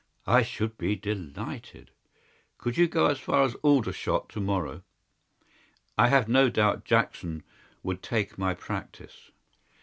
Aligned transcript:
"I 0.25 0.41
should 0.41 0.79
be 0.79 0.95
delighted." 0.95 1.91
"Could 2.57 2.75
you 2.75 2.87
go 2.87 3.05
as 3.05 3.19
far 3.19 3.43
as 3.43 3.53
Aldershot 3.61 4.29
to 4.29 4.39
morrow?" 4.41 4.81
"I 5.95 6.07
have 6.07 6.27
no 6.27 6.49
doubt 6.49 6.85
Jackson 6.85 7.43
would 7.83 8.01
take 8.01 8.35
my 8.35 8.55
practice." 8.55 9.29